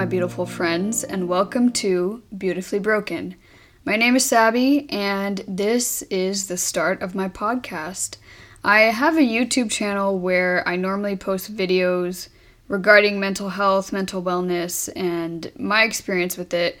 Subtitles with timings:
[0.00, 3.34] my beautiful friends, and welcome to Beautifully Broken.
[3.84, 8.16] My name is Sabby, and this is the start of my podcast.
[8.64, 12.30] I have a YouTube channel where I normally post videos
[12.66, 16.78] regarding mental health, mental wellness, and my experience with it.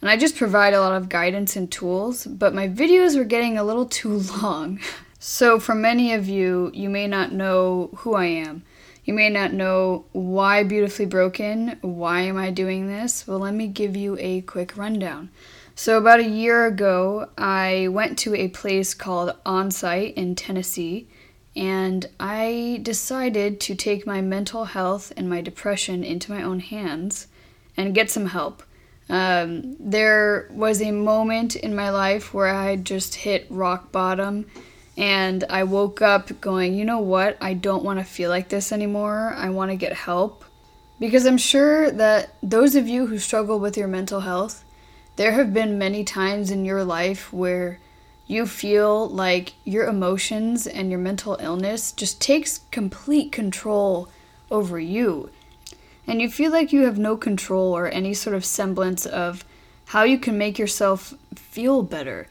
[0.00, 3.58] And I just provide a lot of guidance and tools, but my videos were getting
[3.58, 4.78] a little too long.
[5.18, 8.62] So, for many of you, you may not know who I am.
[9.10, 13.26] You may not know why Beautifully Broken, why am I doing this?
[13.26, 15.30] Well, let me give you a quick rundown.
[15.74, 21.08] So, about a year ago, I went to a place called Onsite in Tennessee,
[21.56, 27.26] and I decided to take my mental health and my depression into my own hands
[27.76, 28.62] and get some help.
[29.08, 34.46] Um, there was a moment in my life where I just hit rock bottom
[35.00, 37.38] and I woke up going, you know what?
[37.40, 39.32] I don't want to feel like this anymore.
[39.34, 40.44] I want to get help.
[40.98, 44.62] Because I'm sure that those of you who struggle with your mental health,
[45.16, 47.80] there have been many times in your life where
[48.26, 54.10] you feel like your emotions and your mental illness just takes complete control
[54.50, 55.30] over you.
[56.06, 59.46] And you feel like you have no control or any sort of semblance of
[59.86, 62.28] how you can make yourself feel better.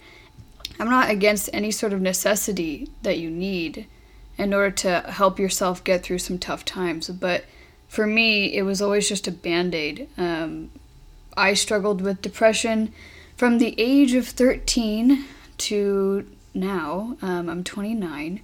[0.80, 3.86] I'm not against any sort of necessity that you need
[4.38, 7.44] in order to help yourself get through some tough times, but
[7.90, 10.08] for me, it was always just a band aid.
[10.18, 10.72] Um,
[11.36, 12.94] I struggled with depression
[13.36, 15.26] from the age of 13
[15.58, 17.18] to now.
[17.22, 18.42] Um, I'm 29.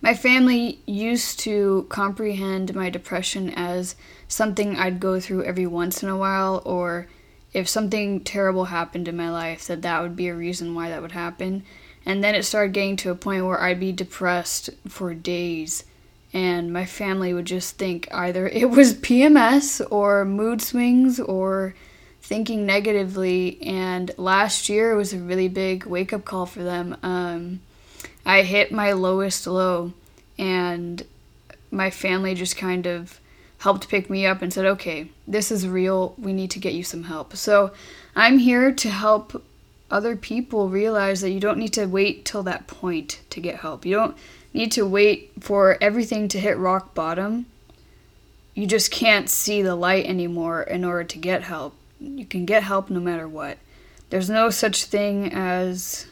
[0.00, 3.96] My family used to comprehend my depression as
[4.28, 7.08] something I'd go through every once in a while, or
[7.54, 11.00] if something terrible happened in my life, that that would be a reason why that
[11.00, 11.62] would happen.
[12.04, 15.84] And then it started getting to a point where I'd be depressed for days,
[16.32, 21.74] and my family would just think either it was PMS or mood swings or
[22.20, 23.62] thinking negatively.
[23.62, 26.96] And last year was a really big wake up call for them.
[27.02, 27.60] Um,
[28.26, 29.92] I hit my lowest low,
[30.36, 31.06] and
[31.70, 33.20] my family just kind of
[33.64, 36.14] helped pick me up and said, okay, this is real.
[36.18, 37.34] We need to get you some help.
[37.34, 37.72] So
[38.14, 39.42] I'm here to help
[39.90, 43.86] other people realize that you don't need to wait till that point to get help.
[43.86, 44.16] You don't
[44.52, 47.46] need to wait for everything to hit rock bottom.
[48.52, 51.74] You just can't see the light anymore in order to get help.
[51.98, 53.56] You can get help no matter what.
[54.10, 56.06] There's no such thing as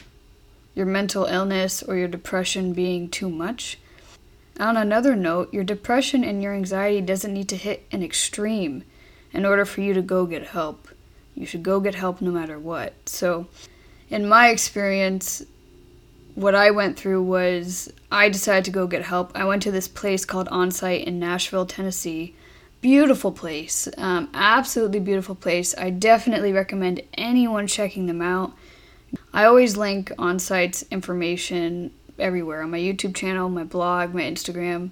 [0.75, 3.77] your mental illness or your depression being too much.
[4.61, 8.85] On another note, your depression and your anxiety doesn't need to hit an extreme
[9.33, 10.89] in order for you to go get help.
[11.35, 12.93] You should go get help no matter what.
[13.07, 13.47] So,
[14.11, 15.43] in my experience,
[16.35, 19.33] what I went through was I decided to go get help.
[19.35, 22.35] I went to this place called Onsite in Nashville, Tennessee.
[22.81, 25.75] Beautiful place, um, absolutely beautiful place.
[25.79, 28.53] I definitely recommend anyone checking them out.
[29.33, 34.91] I always link Onsite's information everywhere on my YouTube channel, my blog, my Instagram,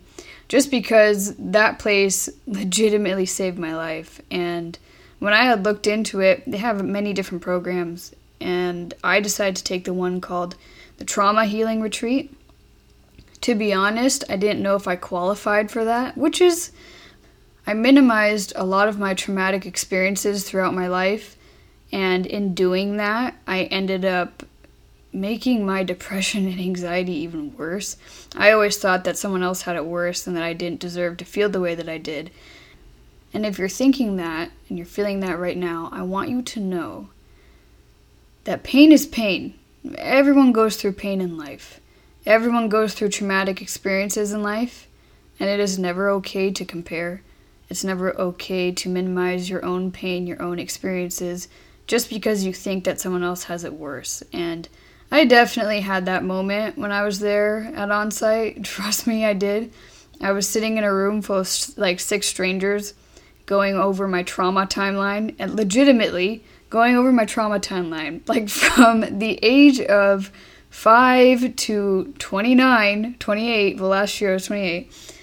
[0.48, 4.20] just because that place legitimately saved my life.
[4.30, 4.78] And
[5.20, 9.64] when I had looked into it, they have many different programs, and I decided to
[9.64, 10.56] take the one called
[10.98, 12.34] the Trauma Healing Retreat.
[13.42, 16.72] To be honest, I didn't know if I qualified for that, which is,
[17.66, 21.36] I minimized a lot of my traumatic experiences throughout my life,
[21.92, 24.42] and in doing that, I ended up
[25.12, 27.96] making my depression and anxiety even worse.
[28.36, 31.24] I always thought that someone else had it worse and that I didn't deserve to
[31.24, 32.30] feel the way that I did.
[33.32, 36.60] And if you're thinking that and you're feeling that right now, I want you to
[36.60, 37.08] know
[38.44, 39.54] that pain is pain.
[39.96, 41.80] Everyone goes through pain in life.
[42.26, 44.86] Everyone goes through traumatic experiences in life,
[45.38, 47.22] and it is never okay to compare.
[47.68, 51.48] It's never okay to minimize your own pain, your own experiences,
[51.86, 54.22] just because you think that someone else has it worse.
[54.32, 54.68] And
[55.10, 58.64] I definitely had that moment when I was there at Onsite.
[58.64, 59.72] Trust me, I did.
[60.20, 62.94] I was sitting in a room full of like six strangers
[63.46, 69.38] going over my trauma timeline and legitimately going over my trauma timeline, like from the
[69.42, 70.30] age of
[70.70, 75.16] 5 to 29, 28, the last year I was 28.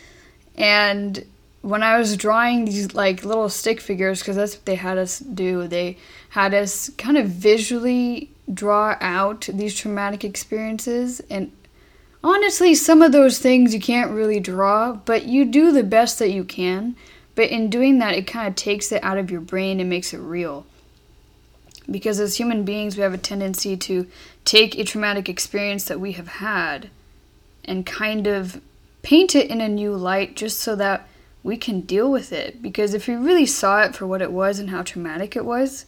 [0.57, 1.25] And
[1.61, 5.19] when I was drawing these like little stick figures, because that's what they had us
[5.19, 5.97] do, they
[6.29, 11.21] had us kind of visually draw out these traumatic experiences.
[11.29, 11.51] And
[12.23, 16.31] honestly, some of those things you can't really draw, but you do the best that
[16.31, 16.95] you can.
[17.35, 20.13] But in doing that, it kind of takes it out of your brain and makes
[20.13, 20.65] it real
[21.89, 24.07] because as human beings, we have a tendency to
[24.45, 26.89] take a traumatic experience that we have had
[27.63, 28.61] and kind of
[29.01, 31.07] paint it in a new light just so that
[31.43, 32.61] we can deal with it.
[32.61, 35.85] Because if we really saw it for what it was and how traumatic it was,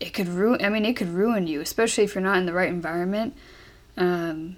[0.00, 0.64] it could ruin.
[0.64, 3.34] I mean, it could ruin you, especially if you're not in the right environment,
[3.96, 4.56] um,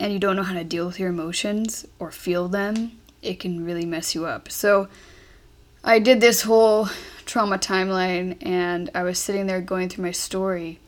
[0.00, 2.98] and you don't know how to deal with your emotions or feel them.
[3.22, 4.50] It can really mess you up.
[4.50, 4.88] So,
[5.84, 6.88] I did this whole
[7.24, 10.78] trauma timeline, and I was sitting there going through my story,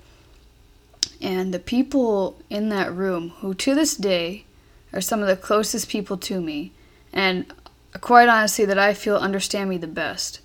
[1.20, 4.44] and the people in that room, who to this day
[4.92, 6.72] are some of the closest people to me,
[7.12, 7.46] and
[8.00, 10.40] quite honestly, that I feel understand me the best.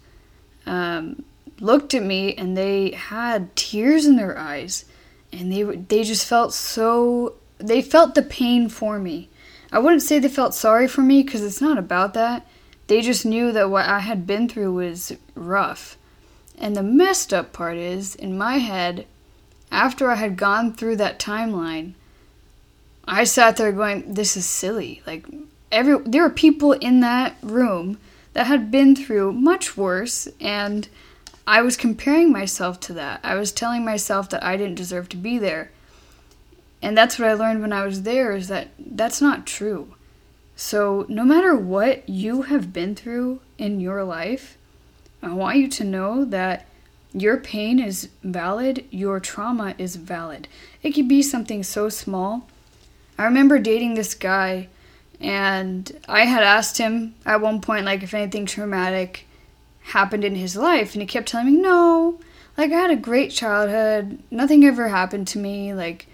[0.65, 1.24] Um,
[1.59, 4.85] looked at me and they had tears in their eyes
[5.31, 9.29] and they they just felt so they felt the pain for me.
[9.71, 12.47] I wouldn't say they felt sorry for me because it's not about that.
[12.88, 15.97] They just knew that what I had been through was rough.
[16.57, 19.06] And the messed up part is, in my head,
[19.71, 21.94] after I had gone through that timeline,
[23.06, 25.25] I sat there going, "This is silly." Like
[25.71, 28.00] every there were people in that room
[28.33, 30.88] that had been through much worse, and
[31.50, 33.22] I was comparing myself to that.
[33.24, 35.72] I was telling myself that I didn't deserve to be there.
[36.80, 39.96] And that's what I learned when I was there is that that's not true.
[40.56, 44.60] So, no matter what you have been through in your life,
[45.24, 46.68] I want you to know that
[47.13, 50.48] your pain is valid, your trauma is valid.
[50.84, 52.48] It could be something so small.
[53.18, 54.68] I remember dating this guy,
[55.19, 59.25] and I had asked him at one point, like, if anything traumatic
[59.81, 62.20] happened in his life and he kept telling me no
[62.60, 64.22] like i had a great childhood.
[64.30, 65.74] Nothing ever happened to me.
[65.74, 66.08] Like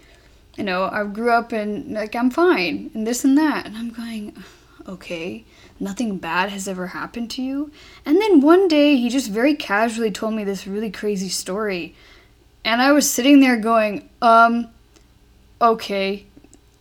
[0.56, 3.66] you know i grew up and like i'm fine and this and that.
[3.66, 4.36] And i'm going
[4.86, 5.44] okay
[5.80, 7.70] nothing bad has ever happened to you?
[8.06, 11.96] And then one day he just very casually told me this really crazy story.
[12.64, 14.68] And i was sitting there going um
[15.60, 16.26] okay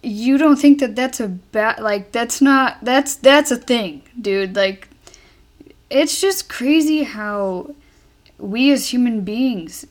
[0.03, 4.55] you don't think that that's a bad like that's not that's that's a thing dude.
[4.55, 4.89] Like
[5.89, 7.75] it's just crazy how
[8.37, 9.85] we as human beings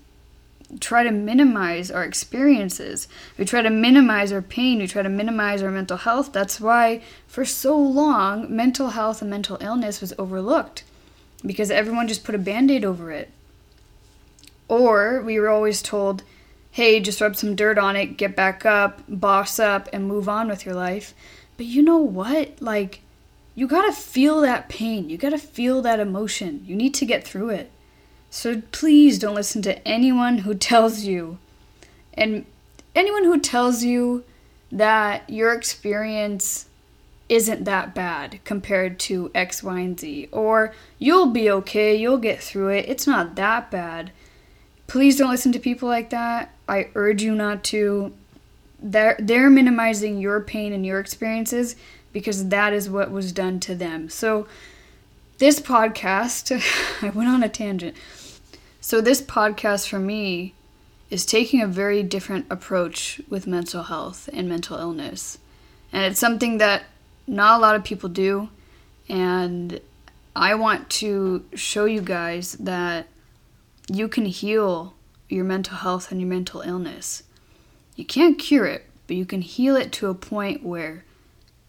[0.80, 3.06] try to minimize our experiences.
[3.38, 4.78] We try to minimize our pain.
[4.78, 6.32] We try to minimize our mental health.
[6.32, 10.84] That's why, for so long, mental health and mental illness was overlooked
[11.44, 13.30] because everyone just put a band aid over it.
[14.66, 16.22] Or we were always told,
[16.70, 20.48] hey, just rub some dirt on it, get back up, boss up, and move on
[20.48, 21.14] with your life.
[21.56, 22.60] But you know what?
[22.60, 23.00] Like,
[23.54, 25.08] you gotta feel that pain.
[25.08, 26.64] You gotta feel that emotion.
[26.66, 27.70] You need to get through it.
[28.30, 31.38] So please don't listen to anyone who tells you,
[32.14, 32.44] and
[32.94, 34.24] anyone who tells you
[34.72, 36.66] that your experience
[37.28, 42.42] isn't that bad compared to X, Y, and Z, or you'll be okay, you'll get
[42.42, 44.10] through it, it's not that bad.
[44.86, 46.52] Please don't listen to people like that.
[46.68, 48.12] I urge you not to.
[48.78, 51.76] They're, they're minimizing your pain and your experiences
[52.14, 54.08] because that is what was done to them.
[54.08, 54.46] So,
[55.36, 56.50] this podcast,
[57.02, 57.94] I went on a tangent.
[58.80, 60.54] So, this podcast for me
[61.10, 65.38] is taking a very different approach with mental health and mental illness.
[65.92, 66.84] And it's something that
[67.26, 68.48] not a lot of people do.
[69.08, 69.80] And
[70.34, 73.06] I want to show you guys that
[73.88, 74.94] you can heal
[75.28, 77.24] your mental health and your mental illness.
[77.96, 81.04] You can't cure it, but you can heal it to a point where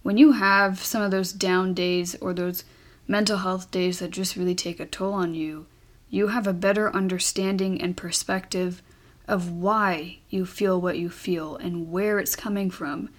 [0.05, 2.63] when you have some of those down days or those
[3.07, 5.65] mental health days that just really take a toll on you,
[6.11, 8.83] you have a better understanding and perspective
[9.27, 13.09] of why you feel what you feel and where it's coming from.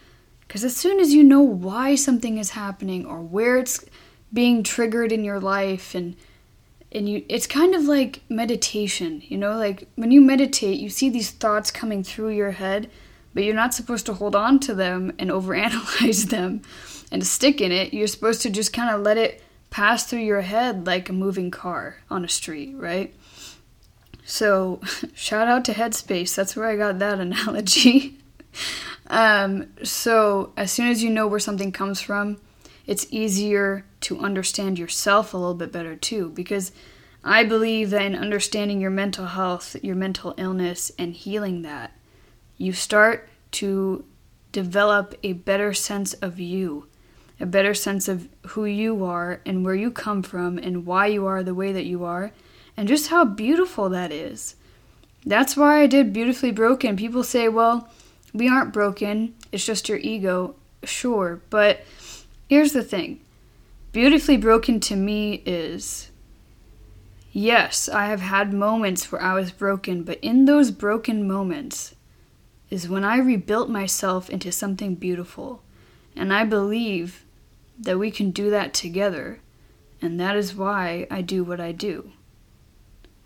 [0.46, 3.84] Because as soon as you know why something is happening or where it's
[4.32, 6.14] being triggered in your life and
[6.92, 11.10] and you it's kind of like meditation, you know, like when you meditate, you see
[11.10, 12.88] these thoughts coming through your head
[13.36, 16.62] but you're not supposed to hold on to them and overanalyze them
[17.12, 17.92] and stick in it.
[17.92, 21.50] You're supposed to just kind of let it pass through your head like a moving
[21.50, 23.14] car on a street, right?
[24.24, 24.80] So,
[25.14, 26.34] shout out to Headspace.
[26.34, 28.16] That's where I got that analogy.
[29.08, 32.38] um, so, as soon as you know where something comes from,
[32.86, 36.30] it's easier to understand yourself a little bit better too.
[36.30, 36.72] Because
[37.22, 41.92] I believe that in understanding your mental health, your mental illness, and healing that,
[42.56, 44.04] you start to
[44.52, 46.86] develop a better sense of you,
[47.38, 51.26] a better sense of who you are and where you come from and why you
[51.26, 52.32] are the way that you are,
[52.76, 54.54] and just how beautiful that is.
[55.24, 56.96] That's why I did Beautifully Broken.
[56.96, 57.90] People say, well,
[58.32, 60.54] we aren't broken, it's just your ego.
[60.84, 61.80] Sure, but
[62.48, 63.20] here's the thing
[63.92, 66.10] Beautifully Broken to me is
[67.32, 71.94] yes, I have had moments where I was broken, but in those broken moments,
[72.70, 75.62] is when I rebuilt myself into something beautiful.
[76.14, 77.24] And I believe
[77.78, 79.40] that we can do that together.
[80.00, 82.12] And that is why I do what I do.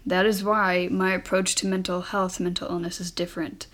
[0.05, 3.67] That is why my approach to mental health, mental illness is different.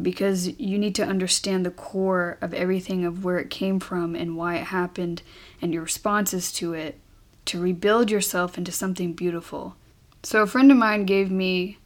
[0.00, 4.36] Because you need to understand the core of everything of where it came from and
[4.36, 5.22] why it happened
[5.60, 7.00] and your responses to it
[7.46, 9.74] to rebuild yourself into something beautiful.
[10.22, 11.78] So, a friend of mine gave me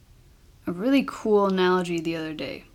[0.67, 2.65] a really cool analogy the other day.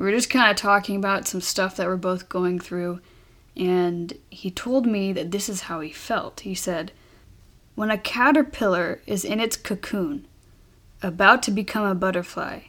[0.00, 3.02] We were just kind of talking about some stuff that we're both going through,
[3.54, 6.40] and he told me that this is how he felt.
[6.40, 6.92] He said,
[7.74, 10.26] When a caterpillar is in its cocoon,
[11.02, 12.60] about to become a butterfly,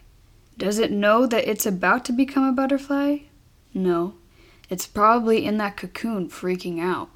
[0.58, 3.20] does it know that it's about to become a butterfly?
[3.72, 4.12] No.
[4.68, 7.08] It's probably in that cocoon freaking out,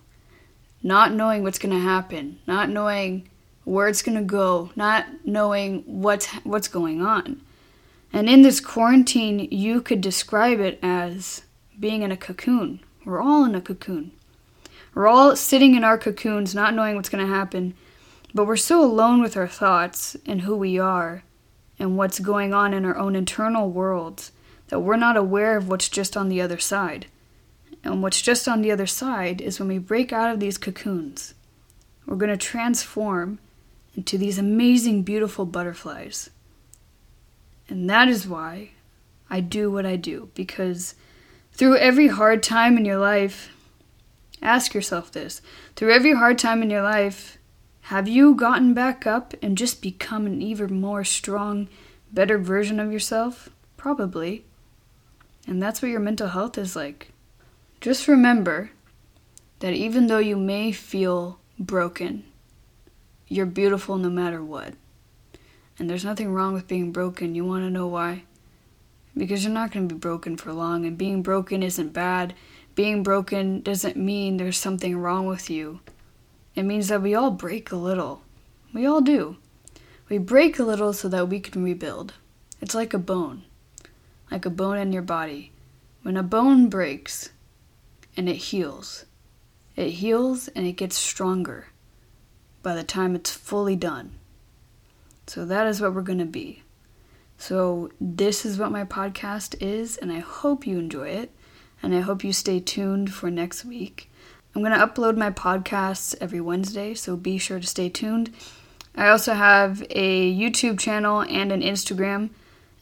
[0.83, 3.29] not knowing what's going to happen, not knowing
[3.65, 7.43] where it's going to go, not knowing what's what's going on.
[8.13, 11.43] And in this quarantine, you could describe it as
[11.79, 12.81] being in a cocoon.
[13.05, 14.13] We're all in a cocoon.
[14.95, 17.75] We're all sitting in our cocoons, not knowing what's going to happen,
[18.33, 21.23] but we're so alone with our thoughts and who we are
[21.79, 24.33] and what's going on in our own internal worlds
[24.69, 27.07] that we're not aware of what's just on the other side.
[27.85, 31.35] And what's just on the other side is when we break out of these cocoons,
[32.05, 33.39] we're going to transform
[33.97, 36.31] into these amazing, beautiful butterflies.
[37.69, 38.71] And that is why
[39.29, 40.95] I do what I do, because
[41.53, 43.51] through every hard time in your life,
[44.43, 45.41] ask yourself this
[45.75, 47.39] through every hard time in your life,
[47.83, 51.69] have you gotten back up and just become an even more strong,
[52.13, 53.49] better version of yourself?
[53.77, 54.45] Probably.
[55.47, 57.13] And that's what your mental health is like.
[57.81, 58.71] Just remember
[59.61, 62.25] that even though you may feel broken,
[63.29, 64.75] you're beautiful no matter what.
[65.79, 67.35] And there's nothing wrong with being broken.
[67.35, 68.25] You want to know why?
[69.17, 72.35] Because you're not going to be broken for long, and being broken isn't bad.
[72.75, 75.81] Being broken doesn't mean there's something wrong with you.
[76.55, 78.23] It means that we all break a little.
[78.73, 79.37] We all do.
[80.09, 82.15] We break a little so that we can rebuild.
[82.61, 83.45] It's like a bone,
[84.31, 85.53] like a bone in your body.
[86.03, 87.31] When a bone breaks
[88.17, 89.05] and it heals,
[89.75, 91.69] it heals and it gets stronger
[92.63, 94.13] by the time it's fully done.
[95.27, 96.63] So that is what we're going to be.
[97.39, 101.31] So this is what my podcast is, and I hope you enjoy it,
[101.83, 104.11] and I hope you stay tuned for next week.
[104.55, 108.33] I'm going to upload my podcasts every Wednesday, so be sure to stay tuned.
[108.97, 112.31] I also have a YouTube channel and an Instagram,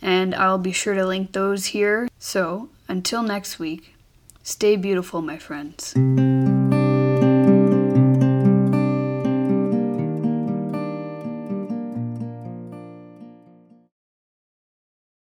[0.01, 2.09] and I'll be sure to link those here.
[2.21, 3.97] So until next week,
[4.45, 5.95] stay beautiful, my friends.